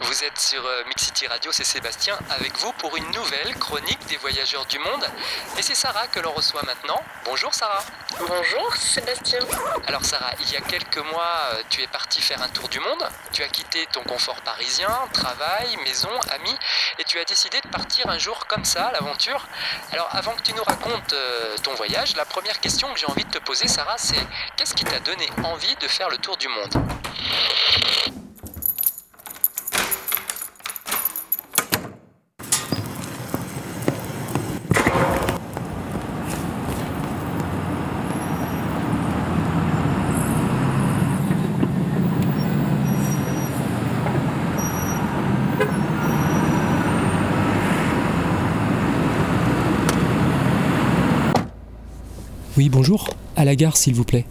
[0.00, 4.16] Vous êtes sur euh, Mixity Radio, c'est Sébastien avec vous pour une nouvelle chronique des
[4.16, 5.04] voyageurs du monde.
[5.58, 7.02] Et c'est Sarah que l'on reçoit maintenant.
[7.24, 7.82] Bonjour Sarah.
[8.20, 9.40] Bonjour Sébastien.
[9.88, 12.78] Alors Sarah, il y a quelques mois, euh, tu es partie faire un tour du
[12.78, 13.08] monde.
[13.32, 16.56] Tu as quitté ton confort parisien, travail, maison, amis,
[17.00, 19.48] et tu as décidé de partir un jour comme ça à l'aventure.
[19.90, 23.24] Alors avant que tu nous racontes euh, ton voyage, la première question que j'ai envie
[23.24, 24.24] de te poser Sarah, c'est
[24.56, 28.27] qu'est-ce qui t'a donné envie de faire le tour du monde?
[52.58, 53.10] Oui, bonjour.
[53.36, 54.24] À la gare, s'il vous plaît.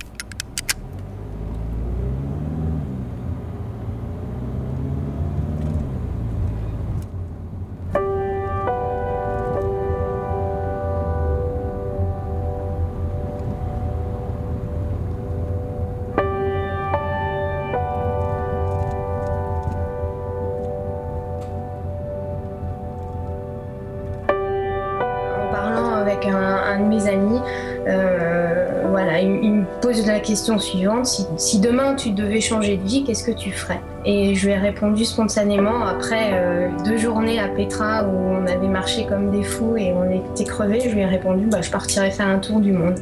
[30.08, 33.82] La question suivante si, si demain tu devais changer de vie, qu'est-ce que tu ferais?
[34.06, 38.68] Et je lui ai répondu spontanément après euh, deux journées à Petra où on avait
[38.68, 40.80] marché comme des fous et on était crevés.
[40.80, 42.96] Je lui ai répondu bah, je partirais faire un tour du monde.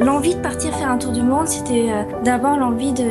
[0.00, 3.04] L'envie de partir faire un tour du monde, c'était euh, d'abord l'envie de,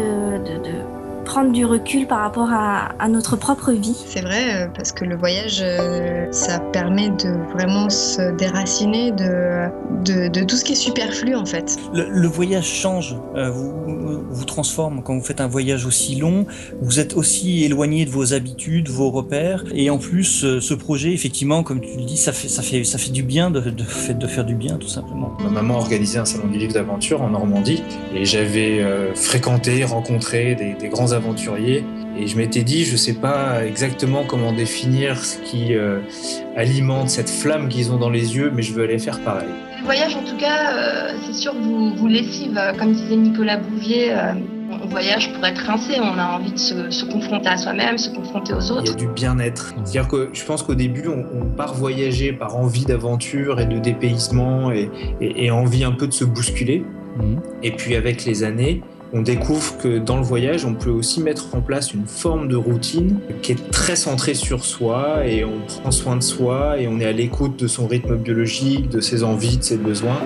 [1.23, 3.95] prendre du recul par rapport à, à notre propre vie.
[4.07, 9.67] C'est vrai, euh, parce que le voyage, euh, ça permet de vraiment se déraciner de,
[10.03, 11.77] de, de tout ce qui est superflu en fait.
[11.93, 16.45] Le, le voyage change, euh, vous, vous transforme quand vous faites un voyage aussi long.
[16.81, 21.63] Vous êtes aussi éloigné de vos habitudes, vos repères, et en plus, ce projet, effectivement,
[21.63, 24.13] comme tu le dis, ça fait ça fait ça fait du bien de de, fait
[24.17, 25.31] de faire du bien, tout simplement.
[25.43, 27.81] Ma maman organisait un salon du livre d'aventure en Normandie
[28.13, 31.83] et j'avais euh, fréquenté, rencontré des, des grands aventuriers
[32.19, 35.99] et je m'étais dit, je sais pas exactement comment définir ce qui euh,
[36.55, 39.47] alimente cette flamme qu'ils ont dans les yeux, mais je veux aller faire pareil.
[39.79, 42.59] Le voyage, en tout cas, euh, c'est sûr, vous, vous lessive.
[42.77, 44.33] Comme disait Nicolas Bouvier, euh,
[44.83, 45.93] on voyage pour être rincé.
[45.99, 48.73] On a envie de se, se confronter à soi-même, se confronter aux Il y a
[48.81, 48.95] autres.
[48.95, 49.73] du bien-être.
[49.83, 53.79] C'est-à-dire que je pense qu'au début, on, on part voyager par envie d'aventure et de
[53.79, 56.85] dépaysement et, et- et envie un peu de se bousculer.
[57.17, 57.41] Mhm.
[57.63, 58.81] Et puis avec les années,
[59.13, 62.55] on découvre que dans le voyage, on peut aussi mettre en place une forme de
[62.55, 66.99] routine qui est très centrée sur soi et on prend soin de soi et on
[66.99, 70.19] est à l'écoute de son rythme biologique, de ses envies, de ses besoins.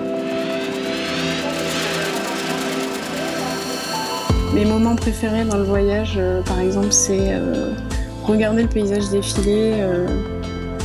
[4.54, 7.74] Mes moments préférés dans le voyage, euh, par exemple, c'est euh,
[8.24, 10.06] regarder le paysage défiler euh,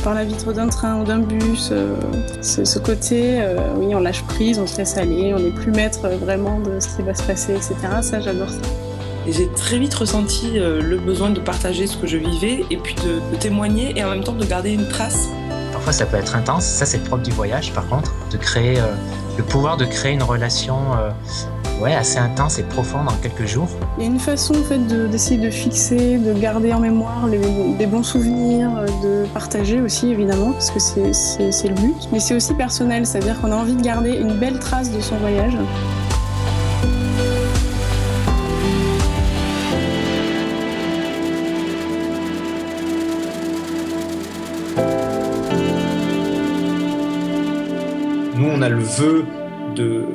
[0.04, 1.70] par la vitre d'un train ou d'un bus.
[1.72, 1.96] euh,
[2.42, 5.72] ce, ce côté, euh, oui, on lâche prise, on se laisse aller, on n'est plus
[5.72, 7.74] maître euh, vraiment de ce qui va se passer, etc.
[8.02, 8.60] Ça, j'adore ça.
[9.26, 12.76] Et j'ai très vite ressenti euh, le besoin de partager ce que je vivais et
[12.76, 15.28] puis de, de témoigner et en même temps de garder une trace.
[15.72, 16.64] Parfois, ça peut être intense.
[16.64, 18.84] Ça, c'est le propre du voyage, par contre, de créer, euh,
[19.38, 21.08] le pouvoir de créer une relation euh,
[21.80, 23.68] ouais, assez intense et profonde en quelques jours.
[23.98, 27.26] Il y a une façon en fait de- d'essayer de fixer, de garder en mémoire
[27.26, 27.38] les,
[27.78, 28.86] des bons souvenirs, euh,
[29.24, 31.94] de partager aussi évidemment, parce que c'est le but.
[32.12, 35.16] Mais c'est aussi personnel, c'est-à-dire qu'on a envie de garder une belle trace de son
[35.16, 35.56] voyage.
[48.36, 49.24] Nous, on a le vœu
[49.76, 50.06] de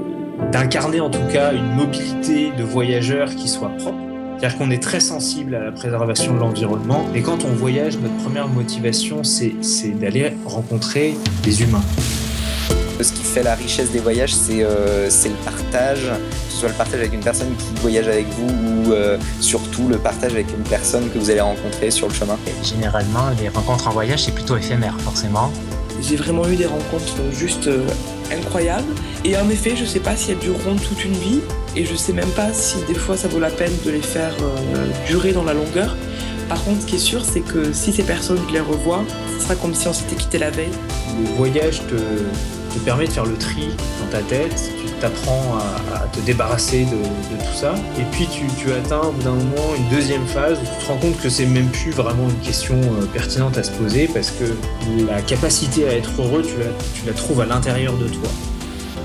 [0.51, 3.99] d'incarner en tout cas une mobilité de voyageurs qui soit propre.
[4.37, 7.05] C'est-à-dire qu'on est très sensible à la préservation de l'environnement.
[7.13, 11.83] Et quand on voyage, notre première motivation, c'est c'est d'aller rencontrer des humains.
[13.01, 16.69] Ce qui fait la richesse des voyages, c'est euh, c'est le partage, que ce soit
[16.69, 20.47] le partage avec une personne qui voyage avec vous ou euh, surtout le partage avec
[20.49, 22.37] une personne que vous allez rencontrer sur le chemin.
[22.47, 25.51] Et généralement, les rencontres en voyage, c'est plutôt éphémère, forcément.
[26.01, 27.69] J'ai vraiment eu des rencontres juste
[28.31, 28.93] incroyables.
[29.25, 31.41] Et en effet, je sais pas si elles dureront toute une vie.
[31.75, 34.33] Et je sais même pas si des fois ça vaut la peine de les faire
[34.41, 35.95] euh, durer dans la longueur.
[36.47, 39.03] Par contre, ce qui est sûr, c'est que si ces personnes, les revois,
[39.37, 40.71] ce sera comme si on s'était quitté la veille.
[41.21, 41.95] Le voyage te,
[42.69, 43.69] te permet de faire le tri
[43.99, 48.27] dans ta tête, tu t'apprends à, à te débarrasser de, de tout ça, et puis
[48.27, 51.19] tu, tu atteins au bout d'un moment une deuxième phase où tu te rends compte
[51.21, 54.45] que c'est même plus vraiment une question euh, pertinente à se poser parce que
[55.07, 58.29] la capacité à être heureux, tu la, tu la trouves à l'intérieur de toi.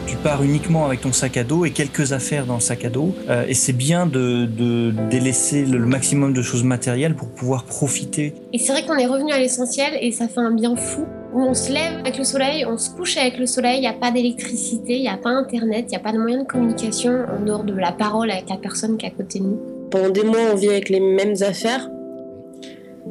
[0.07, 2.85] Tu tu pars uniquement avec ton sac à dos et quelques affaires dans le sac
[2.87, 3.15] à dos.
[3.29, 7.65] Euh, et c'est bien de, de délaisser le, le maximum de choses matérielles pour pouvoir
[7.65, 8.33] profiter.
[8.55, 11.05] Et c'est vrai qu'on est revenu à l'essentiel et ça fait un bien fou.
[11.35, 13.89] Où on se lève avec le soleil, on se couche avec le soleil, il n'y
[13.89, 16.47] a pas d'électricité, il n'y a pas internet, il n'y a pas de moyen de
[16.47, 19.61] communication en dehors de la parole avec la personne qui est à côté de nous.
[19.91, 21.91] Pendant des mois, on vit avec les mêmes affaires.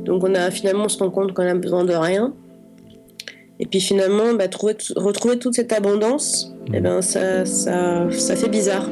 [0.06, 2.34] Donc on a finalement on se rend compte qu'on a besoin de rien.
[3.60, 8.50] Et puis finalement, bah, trouver, retrouver toute cette abondance, eh ben, ça, ça, ça fait
[8.50, 8.90] bizarre.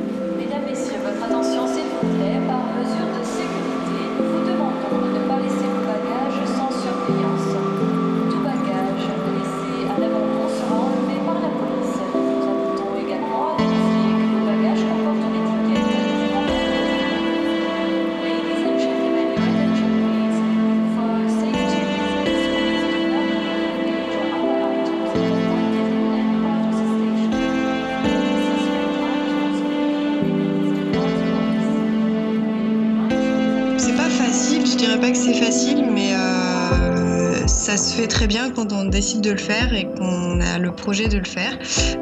[37.72, 40.74] Ça se fait très bien quand on décide de le faire et qu'on a le
[40.74, 41.58] projet de le faire.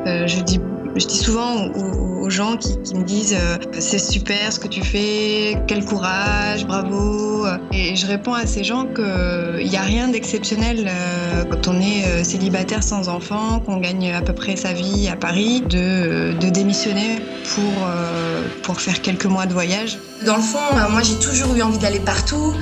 [0.08, 0.60] Euh, je dis
[0.96, 5.58] je dis souvent aux, gens qui, me disent euh, c'est super ce que tu fais,
[5.68, 7.46] quel courage, bravo.
[7.72, 12.06] Et je réponds à ces gens qu'il n'y a rien d'exceptionnel euh, quand on est
[12.06, 16.50] euh, célibataire sans enfant, qu'on gagne à peu près sa vie à Paris, de, de
[16.50, 17.20] démissionner
[17.54, 19.98] pour, euh, pour faire quelques mois de voyage.
[20.26, 22.54] Dans le fond, euh, moi j'ai toujours eu envie d'aller partout.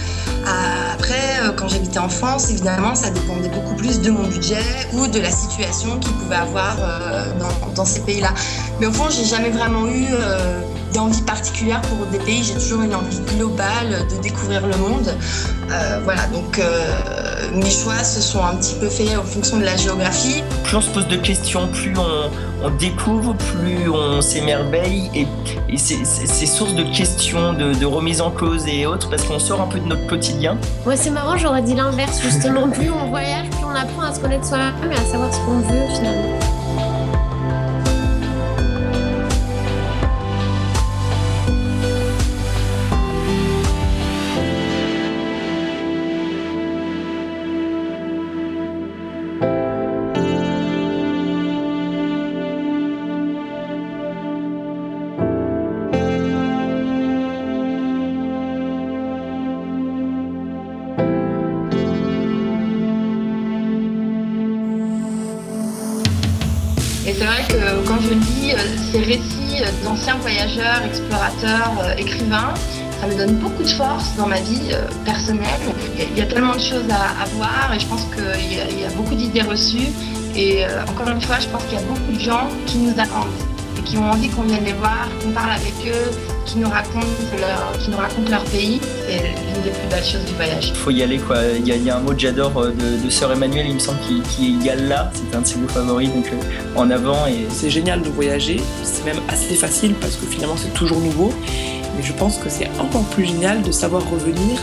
[0.48, 4.64] Euh, Après, euh, quand j'habitais en France, évidemment, ça dépendait beaucoup plus de mon budget
[4.94, 7.26] ou de la situation qu'ils pouvaient avoir euh,
[7.76, 8.34] dans, ces pays-là.
[8.80, 10.06] Mais au fond, j'ai jamais vraiment eu
[10.94, 12.44] d'envie particulière pour des pays.
[12.44, 15.14] J'ai toujours une envie globale de découvrir le monde.
[15.72, 19.64] Euh, voilà, donc euh, mes choix se sont un petit peu faits en fonction de
[19.66, 20.42] la géographie.
[20.64, 25.28] plus on se pose de questions, plus on, on découvre, plus on s'émerveille et,
[25.70, 29.24] et c'est- c'est c'est source de questions, de, de remise en cause et autres parce
[29.24, 30.58] qu'on sort un peu de notre quotidien.
[30.86, 32.70] Ouais, c'est marrant, j'aurais dit l'inverse, justement.
[32.70, 35.60] plus on voyage, plus on apprend à se connaître soi-même et à savoir ce qu'on
[35.60, 36.40] veut finalement.
[67.08, 68.58] Et c'est vrai que quand je lis euh,
[68.92, 72.54] ces récits euh, d'anciens voyageurs, explorateurs, euh, écrivains,
[73.00, 74.72] ça me donne beaucoup de force dans ma vie
[75.06, 75.46] personnelle.
[75.98, 79.14] Il y, a- tellement de choses à, voir et je pense qu'il y, a- beaucoup
[79.16, 79.90] d'idées reçues.
[80.36, 83.28] Et encore une fois, je pense qu'il y a beaucoup de gens qui nous attendent
[83.78, 86.12] et qui ont envie qu'on vienne les voir, qu'on parle avec eux,
[86.46, 87.06] qui nous racontent
[87.40, 88.80] leur, qui nous racontent leur pays.
[89.08, 90.70] C'est l'une des plus belles choses du voyage.
[90.70, 91.38] Il faut y aller quoi.
[91.58, 93.66] Il y a, il y a un mot que j'adore euh, de, de Sœur Emmanuel,
[93.68, 96.80] il me semble, qui, qui est Gala, c'est un de ses mots favoris, donc euh,
[96.80, 100.74] en avant et C'est génial de voyager, c'est même assez facile parce que finalement c'est
[100.74, 101.34] toujours nouveau.
[101.96, 104.60] Mais je pense que c'est encore plus génial de savoir revenir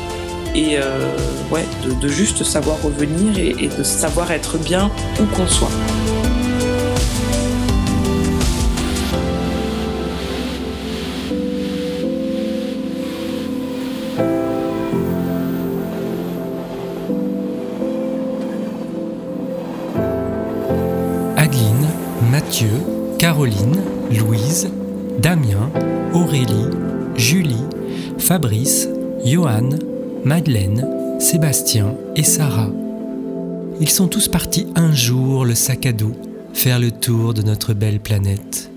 [0.55, 1.11] et euh,
[1.51, 4.89] ouais, de, de juste savoir revenir et, et de savoir être bien
[5.21, 5.71] où qu'on soit.
[22.55, 23.83] Mathieu, Caroline,
[24.13, 24.69] Louise,
[25.19, 25.73] Damien,
[26.13, 26.71] Aurélie,
[27.17, 27.65] Julie,
[28.17, 28.87] Fabrice,
[29.25, 29.71] Johan,
[30.25, 32.71] Madeleine, Sébastien et Sarah.
[33.81, 36.13] Ils sont tous partis un jour, le sac à dos,
[36.53, 38.71] faire le tour de notre belle planète.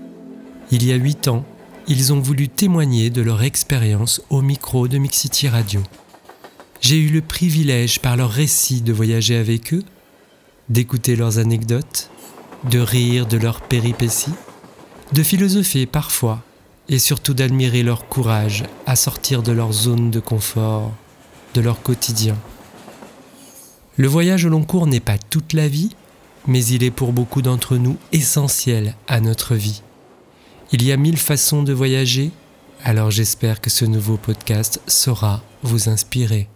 [0.72, 1.44] Il y a huit ans,
[1.86, 5.82] ils ont voulu témoigner de leur expérience au micro de Mixity Radio.
[6.80, 9.84] J'ai eu le privilège par leurs récits de voyager avec eux,
[10.68, 12.10] d'écouter leurs anecdotes,
[12.64, 14.34] de rire de leurs péripéties,
[15.12, 16.42] de philosopher parfois
[16.88, 20.92] et surtout d'admirer leur courage à sortir de leur zone de confort,
[21.54, 22.36] de leur quotidien.
[23.96, 25.90] Le voyage au long cours n'est pas toute la vie,
[26.46, 29.82] mais il est pour beaucoup d'entre nous essentiel à notre vie.
[30.72, 32.30] Il y a mille façons de voyager,
[32.84, 36.48] alors j'espère que ce nouveau podcast saura vous inspirer.